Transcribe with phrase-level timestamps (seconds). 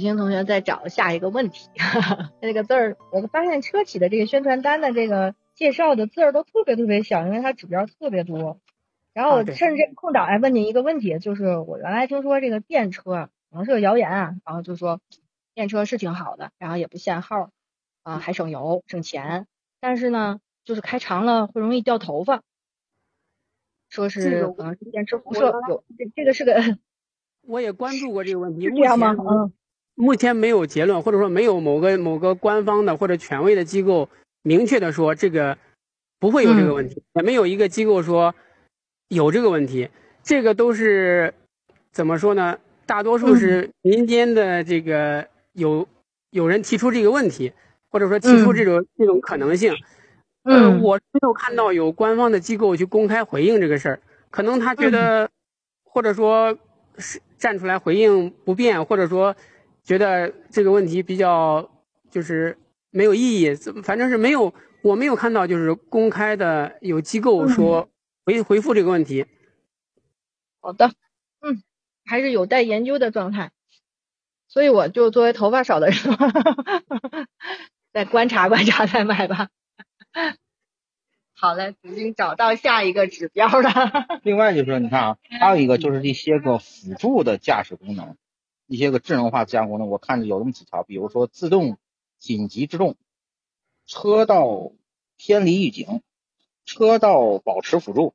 [0.00, 1.68] 子星同学在找下一个问题，
[2.40, 8.58] 那个字儿，我发现车企的这个宣传单的这个介绍的字儿都特别特别小，因为它指标特别多。
[9.12, 15.00] 然后我趁这个空档来问您一个问题，就是我原来听说这个电车可能是个谣言啊，然后就说
[15.54, 17.50] 电车是挺好的，然后也不限号
[18.02, 19.46] 啊，还省油省钱，
[19.80, 22.42] 但是呢，就是开长了会容易掉头发，
[23.90, 26.78] 说是可能是电池辐射有这这个是个，
[27.42, 29.14] 我也关注过这个问题，是这样吗？
[29.18, 29.52] 嗯。
[29.94, 34.08] 目前没有结论，或者说没有某个某个官方的或者权威的机构
[34.42, 35.58] 明确的说这个
[36.18, 38.34] 不会有这个问题，也没有一个机构说
[39.08, 39.90] 有这个问题。
[40.22, 41.34] 这个都是
[41.92, 42.58] 怎么说呢？
[42.86, 45.86] 大多数是民间的这个有
[46.30, 47.52] 有人提出这个问题，
[47.90, 49.74] 或者说提出这种这种可能性。
[50.44, 55.28] 嗯，我没有看到有官方的机构去公开回应这个事儿，可能他觉得
[55.84, 56.56] 或者说
[56.96, 59.36] 是站出来回应不便，或者说。
[59.82, 61.70] 觉得这个问题比较
[62.10, 62.58] 就是
[62.90, 67.88] 没有意义，反正是没有，我没有看到就是公开的有机构说
[68.24, 69.26] 回回复这个问题。
[70.60, 70.92] 好的，
[71.40, 71.62] 嗯，
[72.04, 73.50] 还是有待研究的状态，
[74.48, 75.96] 所以我就作为头发少的人，
[77.92, 79.48] 再观察观察再买吧。
[81.32, 83.70] 好嘞，已经找到下一个指标了。
[84.22, 88.16] 另外就是你看啊，还有一个就是一些个辅助的驾驶功能。
[88.70, 91.76] 一些个智能化驾驶功能，我看着有那么几条，比如说自动
[92.20, 92.94] 紧急制动、
[93.84, 94.70] 车道
[95.16, 96.02] 偏离预警、
[96.64, 98.14] 车道保持辅助、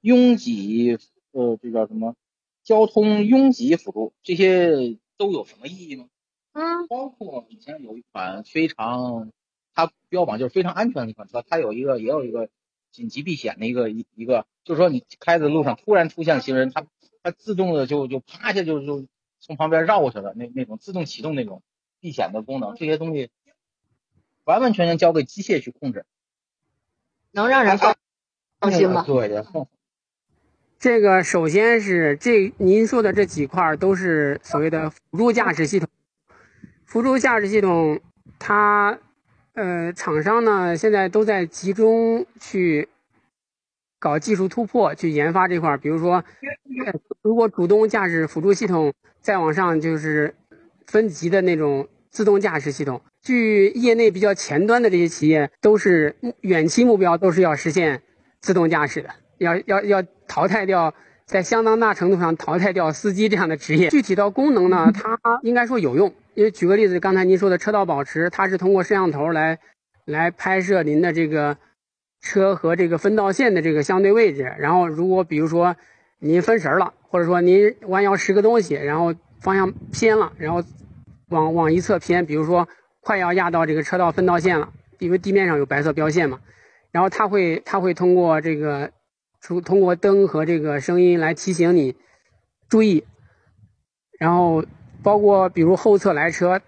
[0.00, 0.98] 拥挤
[1.32, 2.14] 呃这叫什么
[2.62, 6.06] 交通拥挤辅助，这些都有什么意义呢？
[6.52, 9.32] 嗯，包括以前有一款非常
[9.74, 12.50] 它标榜就是非常安全的一款车，它有一个也有一个
[12.92, 16.86] 紧急避险的一个一一个，就是说你开在路上突然出现行人，它
[17.24, 19.08] 它自动的就就啪一下就就。
[19.44, 21.62] 从旁边绕过去了，那那种自动启动那种
[21.98, 23.28] 避险的功能，这些东西
[24.44, 26.06] 完完全全交给机械去控制，
[27.32, 27.96] 能让人放
[28.60, 29.04] 放心吗？
[29.04, 29.44] 对，
[30.78, 35.88] 这个首先是这您说的这几块都是所谓的辅助驾驶系统，
[36.86, 38.00] 辅助驾驶系统
[38.38, 38.98] 它
[39.54, 42.88] 呃厂商呢现在都在集中去。
[44.02, 46.24] 搞技术突破去研发这块儿，比如说，
[47.22, 50.34] 如果主动驾驶辅助系统再往上就是
[50.88, 58.02] 分级的那种自动驾驶系统，据业内比较前端的这些企业都是远期目标都是要实现
[58.40, 60.92] 自动驾驶的，要要要淘汰掉
[61.24, 63.88] 在相当大程度上淘汰掉司机这样的职业。
[63.88, 69.60] 具体到功能呢，它应该说有用，因为举个例子，刚才您说的车道保持，它是通过摄像头来
[70.06, 71.56] 来拍摄您的这个。
[72.22, 75.76] 车和这个分道线的这个相对位置，然后如果比如说
[76.20, 80.62] 您分神了，或者说您弯腰拾个东西，然后方向偏了，然后
[81.28, 82.68] 往往一侧偏，比如说
[83.00, 86.38] 快要压到这个车道分道线了，因为地面上有白色标线嘛，
[86.92, 88.92] 然后它会它会通过这个
[89.40, 91.96] 出通过灯和这个声音来提醒你
[92.68, 93.04] 注意，
[94.20, 94.64] 然后
[95.02, 96.60] 包括比如后侧来车，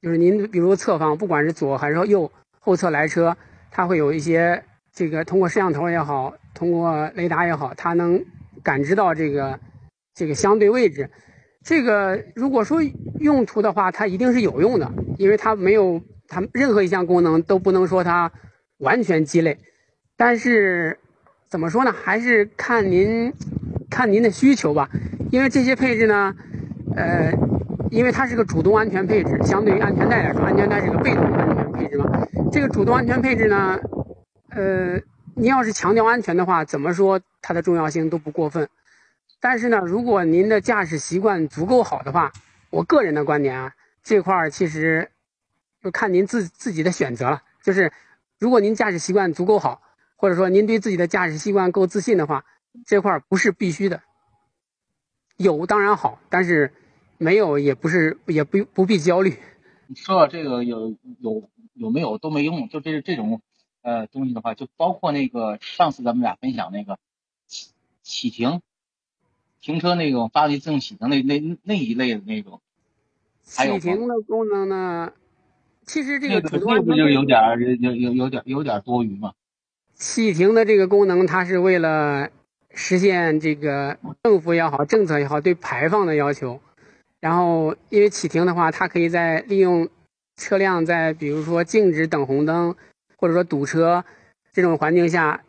[0.00, 2.30] 就是您比如侧方不管是左还是右
[2.60, 3.36] 后侧来车，
[3.72, 4.62] 它会有一些。
[4.94, 8.24] 这个通过摄像头也好，通过雷达也好，它能
[8.62, 9.58] 感知到这个
[10.14, 11.10] 这个相对位置。
[11.64, 12.80] 这个如果说
[13.18, 14.88] 用途的话，它一定是有用的，
[15.18, 18.30] 因为它没有它任何一项功能都不能说它
[18.78, 19.58] 完全鸡肋。
[20.16, 20.96] 但是
[21.48, 21.92] 怎么说呢？
[21.92, 23.32] 还是看您
[23.90, 24.88] 看您的需求吧。
[25.32, 26.32] 因为这些配置呢，
[26.94, 27.32] 呃，
[27.90, 32.24] 因为它是个主动安全配置，相对于安全带来说，安全带是个被动安全配置嘛。
[32.52, 33.76] 这个主动安全配置呢？
[34.54, 35.00] 呃，
[35.34, 38.68] 您要是强调安全的话，怎么说它的重要性都不过分。
[39.40, 42.32] 但是呢，如果您的驾驶习惯足够好的话，
[42.70, 43.74] 我个人的观点啊，
[44.04, 45.10] 这块儿其实
[45.82, 47.42] 就看您自自己的选择了。
[47.64, 47.92] 就是
[48.38, 49.82] 如果您驾驶习惯足够好，
[50.14, 52.44] 或者说您对自己的驾驶习惯够自信的话，
[52.86, 54.02] 这块儿不是必须的。
[55.36, 56.72] 有当然好，但是
[57.18, 59.34] 没有也不是也不不必焦虑。
[59.88, 63.42] 你说这个有有有没有都没用，就这这种。
[63.84, 66.98] 呃，东西的话，就包括那个上次咱们俩分享那个
[67.46, 67.68] 启
[68.02, 68.62] 启停
[69.60, 72.62] 停车那种发动机自动启停那那那一类的那种。
[73.42, 75.12] 启停的功能呢？
[75.84, 77.38] 其实这个主动不就有点
[77.78, 79.34] 有有有点有点多余嘛？
[79.94, 82.30] 启停的这个功能，它是为了
[82.70, 86.58] 实现这个政府也好，政策也好对排放的要求。
[87.20, 89.90] 然后，因为启停的话，它可以在利用
[90.36, 92.74] 车辆在比如说静止等红灯，
[93.16, 94.04] 或者说堵车
[94.52, 95.42] 这种环境下，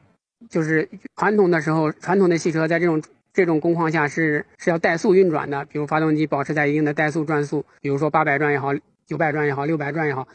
[0.50, 3.02] 就是传统的时候，传统的汽车在这种
[3.34, 8.72] 这种工况下是是要怠速运转的，比如发动机保持在一定的怠速转速，比如说八百转也好。
[9.08, 10.28] 九百转也好，六百转也好，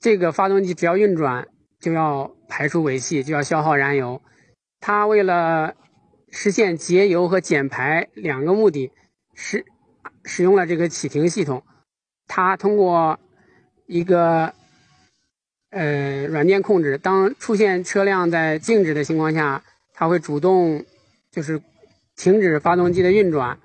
[0.00, 1.46] 这个发动机只要运转，
[1.78, 4.20] 就要排出尾气，就要消耗燃油。
[4.80, 5.76] 它为了
[6.28, 8.90] 实现节油和减排两个目的，
[9.34, 9.64] 使
[10.24, 11.62] 使用了这个启停系统。
[12.26, 13.20] 它通过
[13.86, 14.52] 一个
[15.70, 19.62] 呃软件控制，当出现车辆在静止的情况下，
[19.94, 20.84] 它会主动
[21.30, 21.60] 就是
[22.16, 23.58] 停止发动机的运转。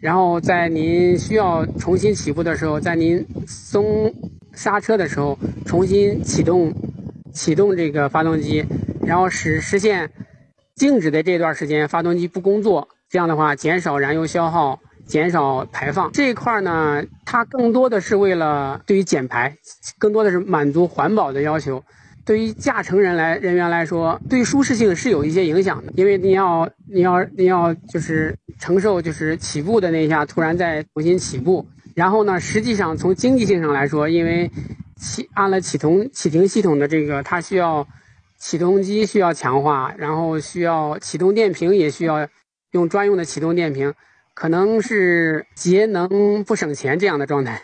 [0.00, 4.12] 然后在您需要重新起步的时候，在您松
[4.52, 6.72] 刹车的时候，重新启动
[7.32, 8.64] 启动这个发动机，
[9.06, 10.10] 然后使实现
[10.74, 14.80] 静止的这段时间发动机不工作，这样的话减少燃油消耗，
[15.12, 16.10] 减少排放。
[16.10, 19.54] 这一块呢，它更多的是为了对于减排，
[19.98, 21.84] 更多的是满足环保的要求。
[22.24, 34.50] 对于驾乘人来人员来说，对舒适性是有一些影响的，因为你要你要你要就是承受就是起步的那一下突然再重新起步，然后呢，实际上从经济性上来说，因为
[34.96, 37.86] 启按了启动启停系统的这个，它需要
[38.38, 42.26] 启动机需要强化，然后需要启动电瓶也需要
[42.70, 43.92] 用专用的启动电瓶，
[44.34, 47.62] 可能是节能不省钱这样的状态。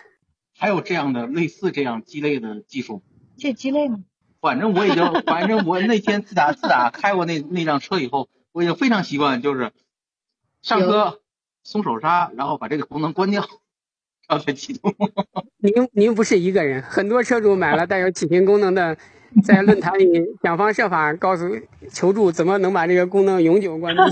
[0.56, 3.02] 还有这样的类似这样鸡肋的技术？
[3.36, 4.00] 这鸡肋吗？
[4.40, 9.72] 反正我已经，反正我那天自打自打 开过那那辆车以后，我已经非常习惯，就是
[10.62, 11.20] 上车
[11.62, 13.44] 松手刹，然后把这个功能关掉，
[14.28, 14.94] 然后再启动。
[15.58, 18.96] 您您不是一个人，很多车主买了带有启停功能的，
[19.44, 20.06] 在论坛里
[20.42, 21.44] 想方设法告诉
[21.90, 24.02] 求助怎么能把这个功能永久关闭，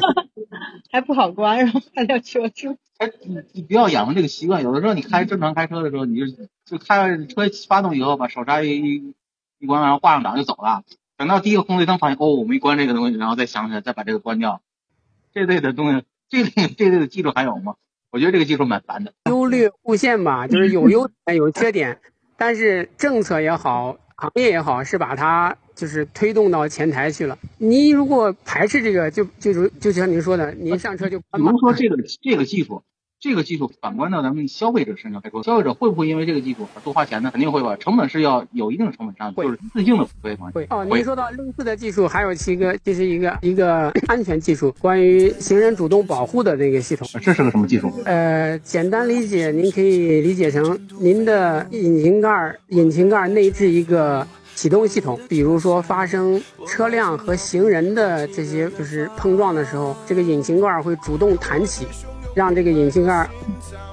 [0.91, 2.77] 还不好关，然后还要求助。
[2.99, 6.27] 哎，你你不要养成这个习惯，有的时候你开正常开车的时候，你就
[6.65, 9.15] 就开车发动以后把手刹一。
[9.59, 10.83] 一关然后，挂上档就走了。
[11.17, 14.61] 等到第一个红绿灯发现哦，我没关这个东西，然后再想起来再把这个关掉。
[15.33, 17.77] 这类的东西，这类这类的技术还有吗？
[18.11, 19.15] 我觉得这个技术蛮烦的。
[19.31, 21.99] 优劣互现吧，就是有优点有缺点，
[22.37, 27.39] 但是政策也好，行业也好，是把它就是推动到前台去了。
[27.59, 32.83] 您如果排斥这个，就就如就像您说的，您上车就比如说这个这个技术。
[33.19, 37.31] 这个技术反观到咱们消费者身上来说，消费者会不会因为这个技术而多花钱呢？
[37.33, 40.51] 肯定会吧，成本是要有一定的成本上的，就是自性的付费嘛。
[40.53, 47.09] 会哦，您说到类似的技术，还有一个，这是一个一个安全技术，关于行人主动保护的那个系统。
[47.15, 47.91] 这是个什么技术？
[48.05, 61.87] 呃，简单理解，您可以理解成您的引擎盖引擎盖内置一个启动系统，比如说发生车辆和行人的这些就是碰撞的时候，这个引擎盖会主动弹起。
[62.37, 63.27] 让这个引擎盖，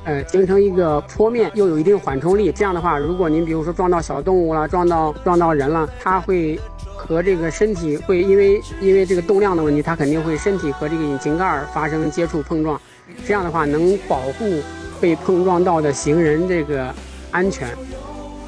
[0.04, 2.52] 呃，形成一个坡面，又有一定缓冲力。
[2.52, 6.60] 这样的话，如果您比如说撞到小动物了，撞到撞到人了，它会
[6.94, 12.78] 和这个身体会因为因为这个动量的问题，它肯定会身体和这个引擎盖发生接触碰撞。
[13.26, 14.62] 这样的话，能保护
[15.00, 16.94] 被碰撞到的行人这个
[17.32, 17.70] 安全，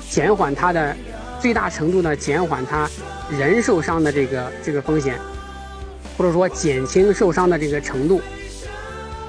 [0.10, 0.94] 减缓它的
[1.40, 2.86] 最大程度的减缓它
[3.30, 5.16] 人受伤的这个这个风险，
[6.18, 8.20] 或者说减轻受伤的这个程度。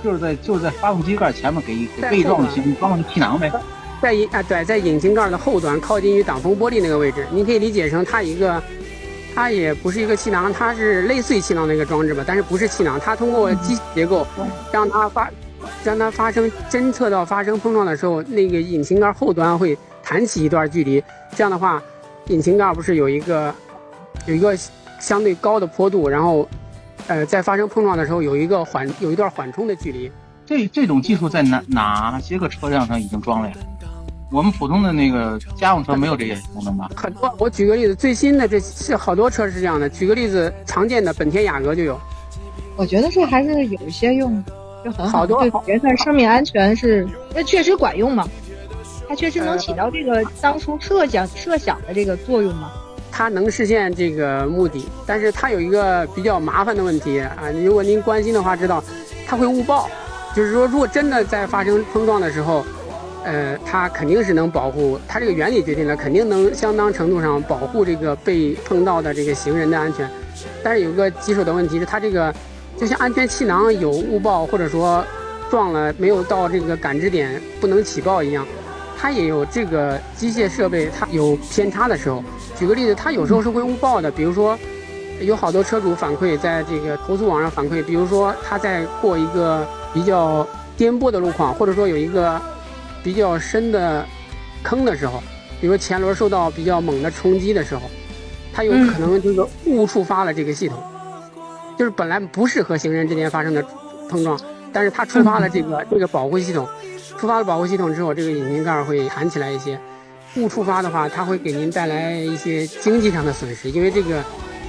[0.02, 3.50] 就是在就是在发动机盖前面给给被撞的行装个气囊呗，
[4.00, 8.62] 在引啊对，在引擎盖的后端靠近于挡风玻璃那个位置，你可以理解成它一个，
[9.34, 14.26] 它也不是一个气囊，它是类似于气囊的一个装置吧，但是不是气囊，它通过机结构
[14.70, 15.30] 让它发
[15.82, 21.02] 让它发生侦测到发生碰撞的时候，那个引擎盖后端会弹起一段距离，
[21.34, 21.82] 这样的话，
[22.26, 23.52] 引擎盖不是有一个
[24.26, 24.56] 有一个
[25.00, 26.48] 相对高的坡度，然后。
[27.08, 30.10] 呃，在发生碰撞的时候，有一个缓，有一段缓冲的距离。
[30.44, 33.54] 这这种技术在哪哪些个车辆上已经装了呀？
[34.32, 36.90] 我们普通的那个家用车没有这些功能吧？
[36.96, 39.88] 很多，我举个例子，最新的这是好多车是这样的。
[39.88, 41.98] 举个例子，常见的本田雅阁就有。
[42.76, 44.42] 我觉得这还是有一些用，
[44.84, 48.28] 就很好多，别看生命安全是，那确实管用嘛？
[49.08, 52.72] 它确实能起到这个当初设想设想的这个作用吗？
[53.16, 57.50] 它能实现这个目的，但是它有一个比较麻烦的问题啊。
[57.64, 58.84] 如果您关心的话，知道
[59.26, 59.88] 它会误报。
[60.34, 62.62] 就是说，如果真的在发生碰撞的时候，
[63.24, 65.00] 呃，它肯定是能保护。
[65.08, 70.06] 它这个原理决定了，肯定能相当程度上保护这个被碰到的这个行人的安全。
[70.62, 72.30] 但是有个棘手的问题是，它这个
[72.76, 75.02] 就像安全气囊有误报，或者说
[75.50, 78.46] 撞了没有到这个感知点不能起爆一样，
[78.98, 82.22] 它也有这个机械设备它有偏差的时候。
[82.58, 84.58] 举个例子，它有时候是会误报的，比如说
[85.20, 90.46] 有好多车主反馈在这个投诉网上反馈，比如说他在过一个比较
[90.76, 92.40] 颠簸的路况，或者说有一个
[93.02, 94.04] 比较深的
[94.62, 95.22] 坑的时候，
[95.60, 97.82] 比如前轮受到比较猛的冲击的时候，
[98.52, 100.82] 它有可能就是误触发了这个系统，
[101.78, 103.64] 就是本来不是和行人之间发生的
[104.08, 104.38] 碰撞，
[104.72, 106.66] 但是它触发了这个这个保护系统，
[107.18, 109.78] 触发了保护系统之后，这个引擎盖会弹起来一些。
[110.36, 114.22] 误触发的话，它会给您带来一些经济上的损失，因为这个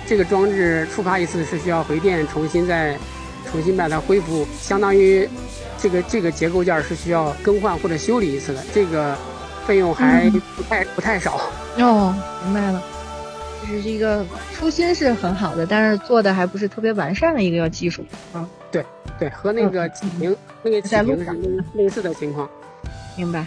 [0.05, 2.97] 这个装置触发一次是需要回电重新再
[3.51, 5.27] 重新把它恢复，相当于
[5.77, 9.15] 这个这个结构件是需要更换或者修理一次的，这个
[9.65, 11.39] 费用还不太不太少。
[11.77, 12.81] 哦，明白了，
[13.61, 18.47] 就是一个初心是很好的，但是做的还不是特别完善的一个技术啊。
[18.71, 18.83] 对
[19.19, 21.31] 对，和那个启明那个启明是
[21.73, 22.49] 类似的情况。
[23.15, 23.45] 明白。